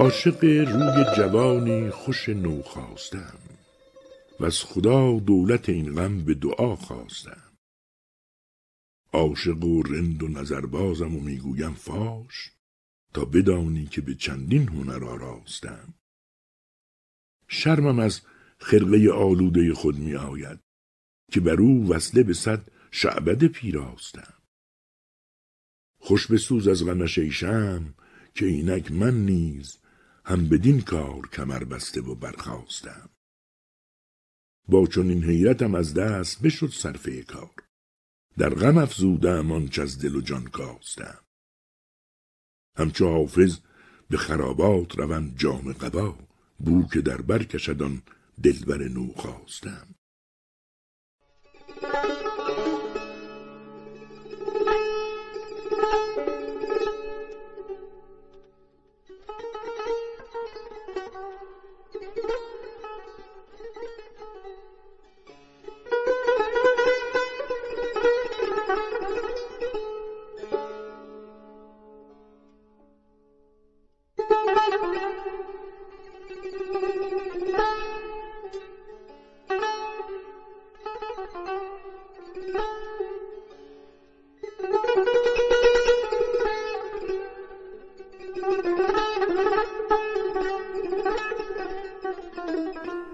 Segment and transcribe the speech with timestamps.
[0.00, 3.38] عاشق روی جوانی خوش نو خواستم
[4.40, 7.52] و از خدا دولت این غم به دعا خواستم.
[9.12, 12.50] عاشق و رند و نظربازم و می‌گویم فاش
[13.14, 15.94] تا بدانی که به چندین هنر آراستم.
[17.48, 18.20] شرمم از
[18.58, 20.60] خرقه آلوده خود می آید
[21.32, 24.34] که بر او وصله به صد شعبده پیراستم.
[25.98, 27.94] خوش به سوز از غمش ایشم
[28.34, 29.79] که اینک من نیز
[30.30, 33.10] هم بدین کار کمر بسته و برخواستم
[34.68, 37.54] با چنین حیرتم از دست بشد صرفه کار.
[38.38, 41.18] در غم افزودم آنچ از دل و جان کاستم.
[42.76, 43.58] همچو حافظ
[44.10, 46.18] به خرابات روم جام قبا
[46.58, 48.02] بو که در بر کشد آن
[48.42, 49.94] دلبر نو خواستم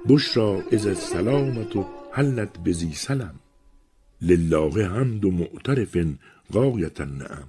[0.08, 3.34] بشرا اذ السلامة حلت بذی سلم
[4.22, 5.98] لله حمد معترف
[6.52, 7.48] غایة النعم.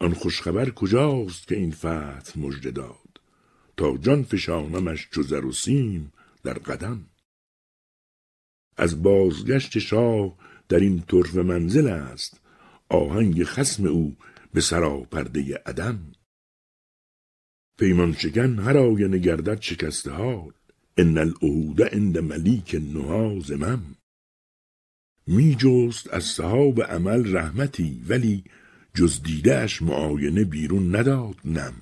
[0.00, 3.20] آن خوشخبر کجاست که این فتح مژده داد؟
[3.76, 7.06] تا جان فشانمش چو زر و سیم در قدم.
[8.76, 10.36] از بازگشت شاه
[10.68, 12.40] در این طرفه منزل است
[12.88, 14.16] آهنگ خصم او
[14.52, 16.12] به سراپرده عدم.
[17.78, 20.52] پیمان شکن هر آینه گردد شکسته حال
[20.96, 23.96] ان العهود عند ملیک النهی ذمم
[25.26, 28.44] می جست از سحاب امل رحمتی ولی
[28.94, 31.74] جز دیده اش معاینه بیرون نداد نم.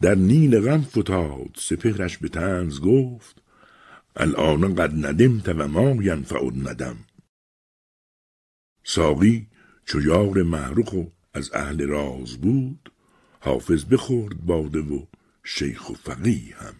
[0.00, 3.42] در نیل غم فتاد سپهرش به طنز گفت
[4.16, 6.96] الآن قد ندمت و ما ینفع الندم.
[8.84, 9.46] ساقی
[9.84, 12.92] چو یار معروق و از اهل راز بود
[13.40, 15.06] حافظ بخورد باده و
[15.44, 16.74] شیخ و فقیه هم.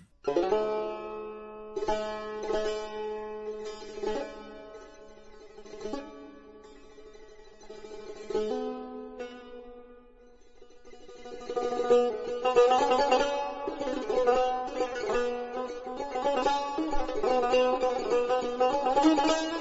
[17.53, 17.83] Thank
[19.25, 19.60] you.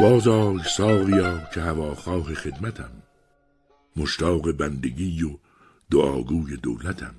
[0.00, 3.02] بازآی ساقیا که هواخواه خدمتم
[3.96, 5.38] مشتاق بندگی و
[5.90, 7.14] دعاگوی دولتم.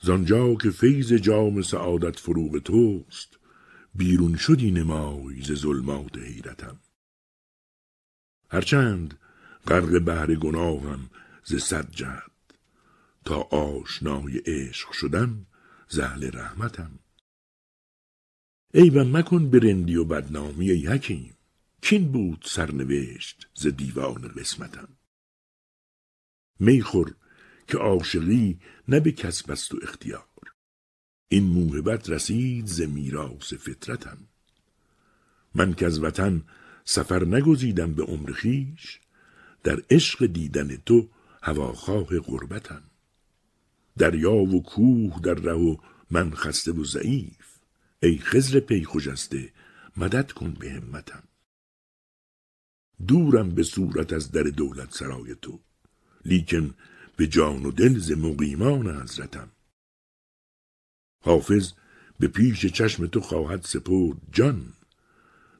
[0.00, 3.38] زانجا که فیض جام سعادت فروغ توست
[3.94, 6.80] بیرون شدی نمای ز ظلمات حیرتم.
[8.50, 9.18] هرچند
[9.66, 11.10] غرق بحر گناهم
[11.44, 12.30] ز صد جهت
[13.24, 15.46] تا آشنای عشق شدم
[15.88, 16.98] ز اهل رحمتم.
[18.76, 21.34] عیبم مکن به رندی و بدنامی ای حکیم.
[21.82, 24.88] کین بود سرنوشت ز دیوان قسمتم.
[26.60, 27.14] می خور
[27.68, 28.58] که عاشقی
[28.88, 30.52] نه به کسب است و اختیار.
[31.28, 34.18] این موهبت رسید ز میراث فطرتم.
[35.54, 36.42] من که از وطن
[36.84, 39.00] سفر نگزیدم به عمر خیش
[39.62, 41.08] در عشق دیدن تو
[41.42, 42.82] هواخواه غربتم.
[43.98, 45.76] دریا و کوه در ره و
[46.10, 47.45] من خسته و ضعیف.
[48.02, 49.52] ای خزر پی خجسته
[49.96, 51.22] مدد کن به همتم.
[53.06, 55.60] دورم به صورت از در دولت سرای تو
[56.24, 56.74] لیکن
[57.16, 59.48] به جان و دل ز مقیمان حضرتم.
[61.24, 61.72] حافظ
[62.18, 64.72] به پیش چشم تو خواهد سپرد جان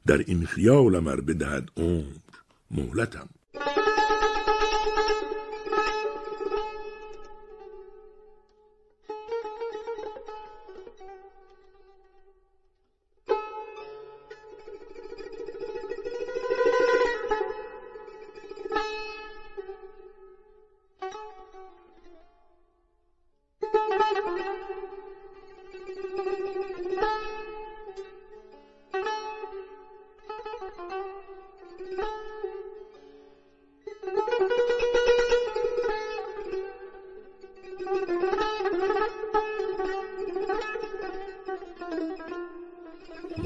[0.07, 2.17] در این خیالم ار بدهد عمر
[2.71, 3.29] مهلتم.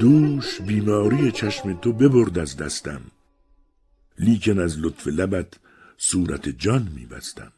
[0.00, 3.02] دوش بیماری چشم تو ببرد از دستم.
[4.18, 5.54] لیکن از لطف لبت
[5.96, 7.52] صورت جان میبستم.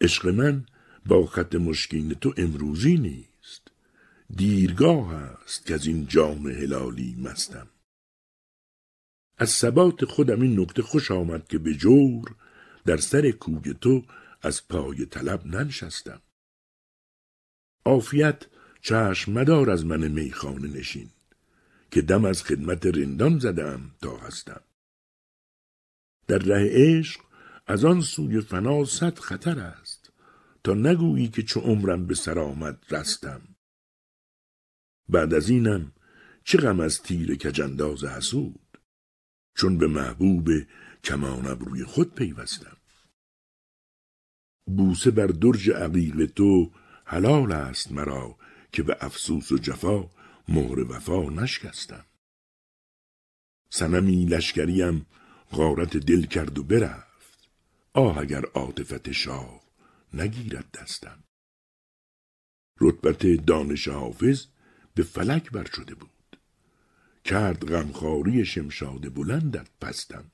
[0.00, 0.66] عشق من
[1.06, 3.70] با خط مشکین تو امروزی نیست.
[4.36, 7.68] دیرگاه است که از این جام هلالی مستم.
[9.38, 12.34] از ثبات خودم این نکته خوش آمد که به جور
[12.84, 14.04] در سر کوی تو
[14.42, 16.22] از پای طلب ننشستم.
[17.84, 18.46] عافیت
[18.86, 21.10] چشم مدار از من میخانه نشین
[21.90, 24.60] که دم از خدمت رندان زدم تا هستم.
[26.26, 27.20] در ره عشق
[27.66, 30.12] از آن سوی فنا صد خطر است
[30.64, 33.40] تا نگویی که چو عمرم به سر آمد رستم.
[35.08, 35.92] بعد از اینم
[36.44, 38.78] چه غم از تیر کجنداز حسود
[39.54, 40.48] چون به محبوب
[41.04, 42.76] کمان ابروی خود پیوستم.
[44.66, 46.70] بوسه بر درج عقیق تو
[47.04, 48.36] حلال است مرا
[48.72, 50.10] که به افسوس و جفا
[50.48, 52.04] مهر وفا نشکستم.
[53.70, 55.06] سنمی لشکریم
[55.52, 57.48] غارت دل کرد و برفت.
[57.92, 59.60] آه اگر عاطفت شاه
[60.14, 61.24] نگیرد دستم.
[62.80, 64.46] رتبت دانش حافظ
[64.94, 66.10] به فلک بر شده بود.
[67.24, 70.30] کرد غمخواری شمشاد بلندت پستم.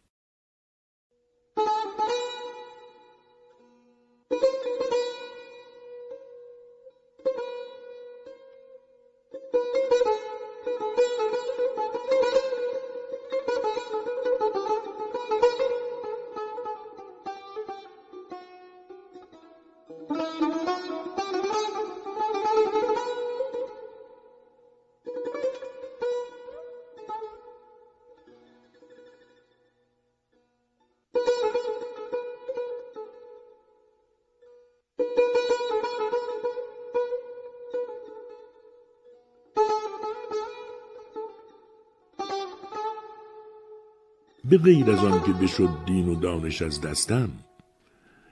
[44.52, 47.30] به غیر از آن که بشد دین و دانش از دستم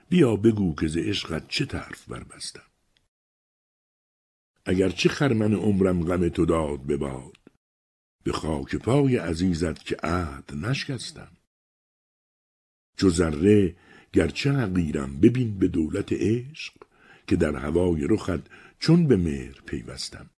[0.09, 2.71] بیا بگو که ز عشقت چه طرف بربستم
[4.65, 7.37] اگر چه خرمن عمرم غم تو داد بباد
[8.23, 11.31] به خاک پای عزیزت که عهد نشکستم.
[12.97, 13.75] چو ذره
[14.13, 16.73] گرچه حقیرم ببین به دولت عشق
[17.27, 20.29] که در هوای رخت چون به مهر پیوستم.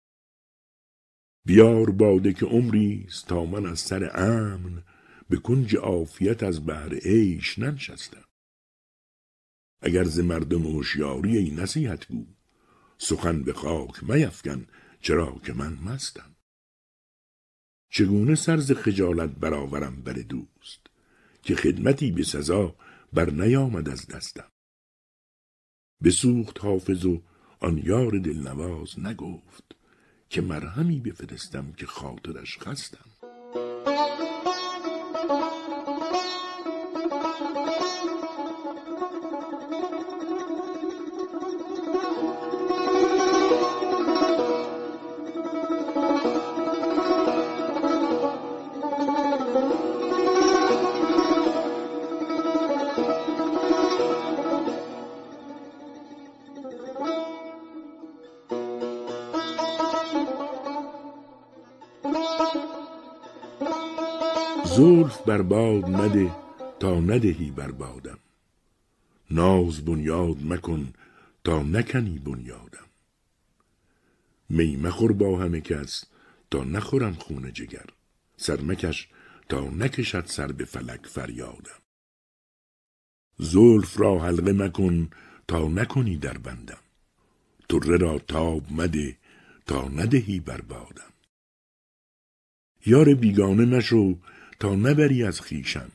[1.47, 4.83] بیار باده که عمری تا من از سر امن
[5.33, 8.25] به کنج عافیت از بهر عیش ننشستم.
[9.83, 12.27] اگر ز مردم هوشیاری ای نصیحت گو
[12.99, 14.67] سخن به خاک میفکن
[15.01, 16.37] چرا که من مستم.
[17.91, 20.87] چگونه سر ز خجالت برآورم بر دوست
[21.43, 22.77] که خدمتی به سزا
[23.13, 24.51] بر نیامد از دستم.
[26.05, 27.23] بسوخت حافظ و
[27.61, 29.77] آن یار دلنواز نگفت
[30.29, 33.12] که مرهمی بفرستم که خاطرش خستم.
[64.77, 66.33] زلف بر باد مده
[66.81, 68.19] تا ندهی بر بادم.
[69.31, 70.93] ناز بنیاد مکن
[71.45, 72.87] تا نکنی بنیادم.
[74.49, 76.05] می مخور با همه کس
[76.51, 77.87] تا نخورم خون جگر.
[78.37, 79.09] سرمکش
[79.49, 81.81] تا نکشد سر به فلک فریادم.
[83.39, 85.11] زلف را حلقه مکن
[85.49, 86.83] تا نکنی در بندم.
[87.69, 89.17] طره را تاب مده
[89.67, 91.13] تا ندهی بر بادم.
[92.87, 94.19] یار بیگانه مشو
[94.63, 95.93] تا نبری از خیشم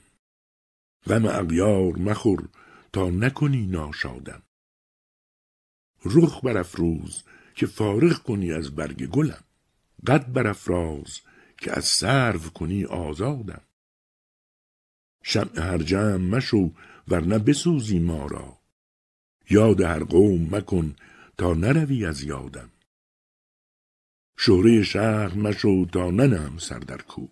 [1.06, 2.50] غم اغیار مخور
[2.94, 4.44] تا نکنی ناشادم.
[6.06, 7.24] رخ برافروز
[7.56, 9.44] که فارغ کنی از برگ گلم.
[10.08, 11.22] قد برافراز
[11.58, 13.62] که از سرو کنی آزادم.
[15.24, 16.74] شمع هر جمع مشو
[17.08, 18.58] ورنه بسوزی ما را.
[19.50, 20.96] یاد هر قوم مکن
[21.38, 22.70] تا نروی از یادم.
[24.38, 27.28] شهره شهر مشو تا ننم سر در کو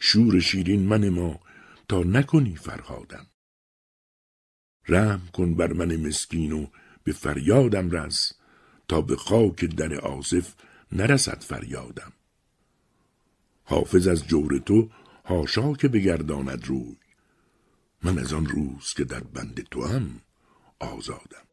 [0.00, 1.40] شور شیرین من ما
[1.88, 3.26] تا نکنی فرهادم.
[4.88, 6.66] رحم کن بر من مسکین و
[7.04, 8.32] به فریادم رس
[8.88, 10.54] تا به خاک در آصف
[10.92, 12.12] نرسد فریادم.
[13.64, 14.90] حافظ از جور تو
[15.24, 16.96] هاشا که بگرداند روی
[18.02, 20.20] من از آن روز که در بند تو هم
[20.78, 21.49] آزادم.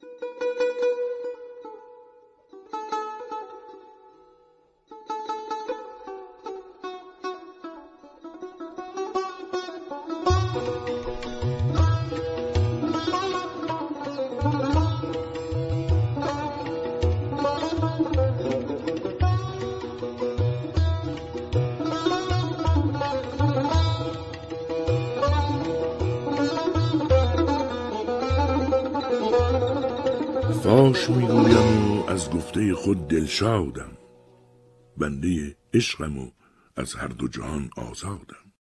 [30.68, 33.98] فاش می‌گویم و از گفته خود دلشادم.
[34.98, 36.32] بنده عشقم و
[36.76, 38.54] از هر دو جهان آزادم.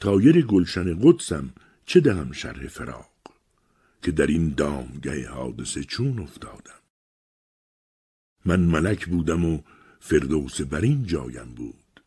[0.00, 1.54] تایر گلشن قدسم
[1.86, 3.10] چه دهم شرح فراق
[4.02, 6.82] که در این دامگه حادثه چون افتادم؟
[8.44, 9.62] من ملک بودم و
[10.00, 12.02] فردوس بر این جایم بود.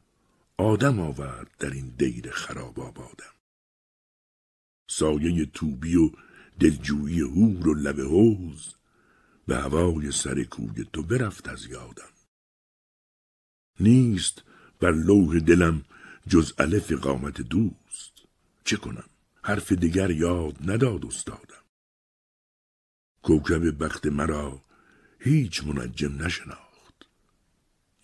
[0.58, 3.36] آدم آورد در این دیر خراب آبادم.
[4.90, 6.12] سایه توبی و
[6.60, 8.76] دلجویی هور و لب حوز
[9.48, 12.14] به هوای سر کوی تو برفت از یادم.
[13.80, 14.44] نیست
[14.80, 15.86] بر لوح دلم
[16.28, 18.14] جز الف قامت دوست.
[18.64, 19.10] چه کنم؟
[19.44, 21.64] حرف دیگر یاد نداد استادم.
[23.22, 24.62] کوکب بخت مرا
[25.20, 27.06] هیچ منجم نشناخت.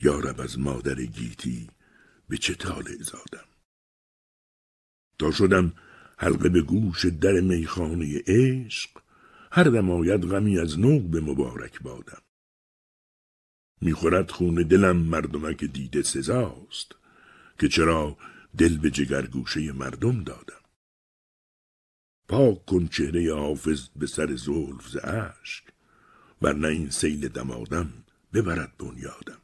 [0.02, 1.70] یارب از مادر گیتی
[2.28, 3.48] به چه طالع زادم؟
[5.20, 5.74] تا شدم
[6.24, 8.90] حلقه به گوش در میخانه عشق
[9.52, 12.22] هر دم آید غمی از نو به مبارک بادم.
[13.82, 16.96] می‌خورد خون دلم مردمک دیده سزاست
[17.60, 18.18] که چرا
[18.58, 20.64] دل به جگرگوشه مردم دادم.
[22.28, 25.64] پاک کن چهره حافظ به سر زلف ز اشک
[26.42, 27.94] ورنه این سیل دمادم
[28.34, 29.43] ببرد بنیادم.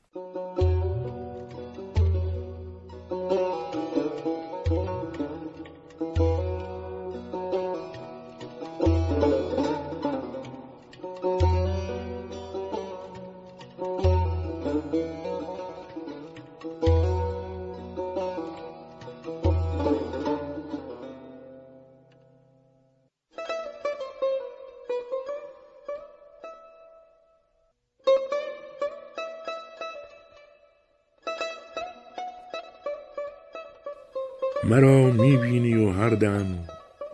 [34.63, 36.67] مرا می‌بینی و هر دم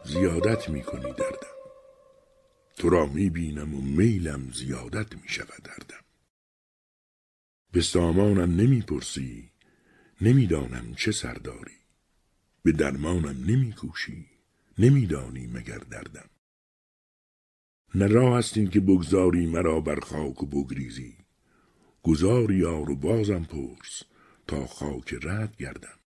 [0.03, 1.55] زیادت می‌کنی دردم
[2.77, 5.94] تو را می‌بینم و میلم زیادت می‌شود دردم
[7.75, 9.49] به سامانم نمی‌پرسی.
[10.21, 11.77] نمی‌دانم چه سرداری.
[12.63, 14.25] به درمانم نمیکوشی.
[14.77, 16.29] نمیدانی مگر دردم.
[17.95, 21.13] نه راه است این که بگذاری مرا بر خاک و بگریزی.
[22.03, 24.03] گذاری یار و بازم پرس
[24.47, 25.99] تا خاک رد گردم.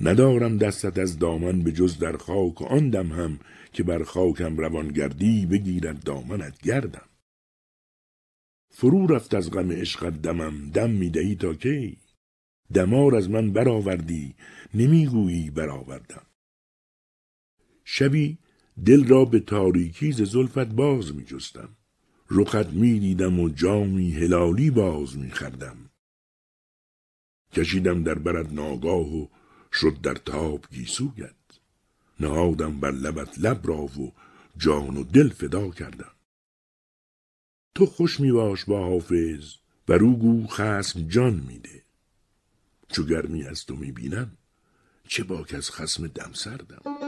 [0.00, 3.40] ندارم دستت از دامن به جز در خاک و آن دم هم
[3.72, 7.08] که بر خاکم روان گردی بگیرد دامنت گردم.
[8.68, 10.70] فرو رفت از غم عشقت دمم.
[10.70, 11.98] دم می‌دهی تا کی؟
[12.74, 14.34] دمار از من برآوردی
[14.74, 16.26] نمی‌گویی برآوردم.
[17.84, 18.38] شبی
[18.86, 21.68] دل را به تاریکی ز زلفت باز می جستم.
[22.30, 25.90] رخت می دیدم و جامی هلالی باز می خردم.
[27.52, 29.26] کشیدم در برد ناگاه و
[29.72, 31.34] شد در تاب گیسویت.
[32.20, 34.12] نهادم بر لبت لب را و
[34.56, 36.15] جان و دل فدا کردم.
[37.76, 39.54] تو خوش می باش با حافظ
[39.86, 41.82] بر او گو خسم جان میده.
[42.88, 44.36] چو گرمی از تو می بینم
[45.08, 47.05] چه باک از خسم دم سردم.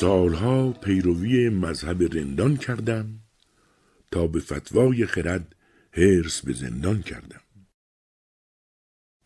[0.00, 3.20] سالها پیروی مذهب رندان کردم
[4.10, 5.56] تا به فتوای خرد
[5.92, 7.40] هرس به زندان کردم.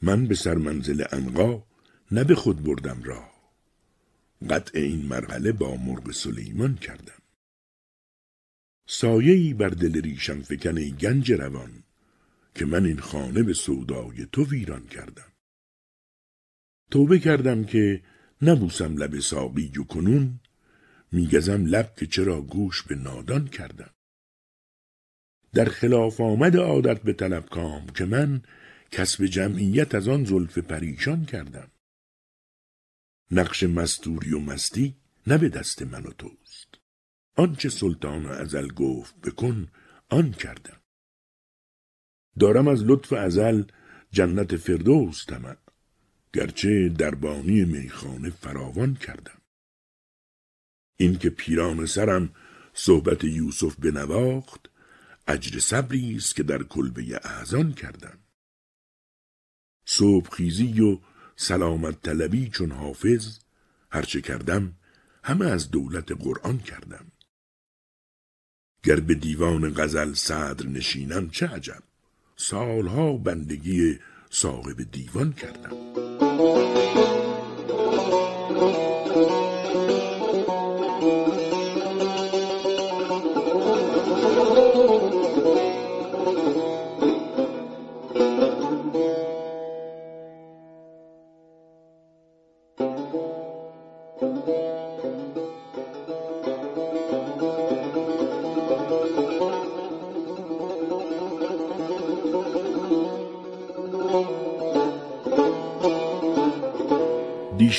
[0.02, 1.66] من به سرمنزل انقا
[2.12, 3.30] نه به خود بردم را
[4.50, 7.22] قطع این مرحله با مرغ سلیمان کردم.
[8.86, 11.82] سایهی بر دل ریشم فکن گنج روان
[12.54, 15.32] که من این خانه به سودای تو ویران کردم.
[16.90, 18.02] توبه کردم که
[18.42, 20.40] نبوسم لب ساقی و کنون
[21.12, 23.90] میگزم لب که چرا گوش به نادان کردم.
[25.52, 28.42] در خلاف آمد عادت به طلب کام که من
[28.90, 31.70] کسب جمعیت از آن زلف پریشان کردم.
[33.30, 36.74] نقش مستوری و مستی نه به دست من و توست.
[37.36, 39.68] آنچه سلطان ازل گفت بکن
[40.08, 40.80] آن کردم.
[42.38, 43.62] دارم از لطف ازل
[44.12, 45.56] جنت فردوس طمع
[46.32, 49.39] گرچه دربانی میخانه فراوان کردم.
[51.00, 52.30] این که پیران سرم
[52.74, 54.70] صحبت یوسف بنواخت
[55.28, 58.18] اجر صبری است که در کلبه احزان کردم.
[59.84, 60.98] صبح خیزی و
[61.36, 63.38] سلامت طلبی چون حافظ
[63.90, 64.74] هرچه کردم
[65.24, 67.12] همه از دولت قرآن کردم.
[68.82, 71.82] گر به دیوان غزل صدر نشینم چه عجب؟
[72.36, 73.98] سالها بندگی
[74.30, 76.09] صاحب دیوان کردم.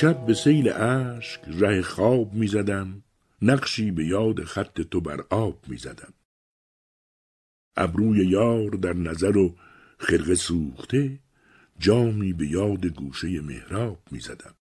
[0.01, 3.03] دیشب به سیل اشک ره خواب می‌زدم
[3.41, 6.13] نقشی به یاد خط تو بر آب می‌زدم.
[7.75, 9.55] ابروی یار در نظر و
[9.97, 11.19] خرقه سوخته
[11.79, 14.55] جامی به یاد گوشه محراب می‌زدم.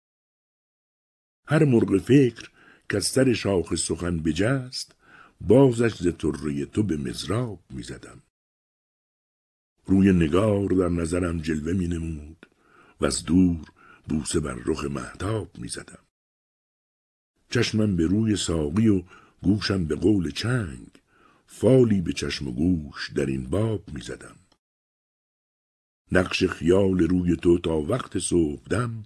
[1.48, 2.50] هر مرغ فکر
[2.90, 4.96] که از سر شاخ سخن بجست
[5.42, 8.22] بازش ز طره تو به مزراب می‌زدم.
[9.86, 12.50] روی نگار در نظرم جلوه می نمود
[13.02, 13.79] و از دور
[14.10, 16.04] بوسه بر رخ محتاب می زدم.
[17.50, 19.04] چشمم به روی ساقی و
[19.44, 20.88] گوشم به قول چنگ
[21.48, 24.36] فالی به چشم و گوش در این باب می زدم.
[26.12, 29.04] نقش خیال روی تو تا وقت صبحدم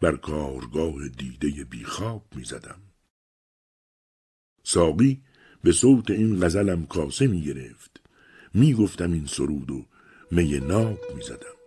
[0.00, 2.80] بر کارگاه دیده بیخواب می زدم.
[4.62, 5.22] ساقی
[5.62, 8.00] به صوت این غزلم کاسه می گرفت.
[8.54, 9.86] می گفتم این سرود و
[10.30, 11.58] می ناب می زدم.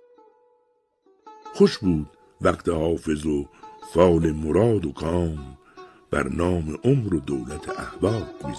[1.53, 3.45] خوش بود وقت حافظ و
[3.93, 5.57] فال مراد و کام
[6.11, 8.55] بر نام عمر و دولت احباب می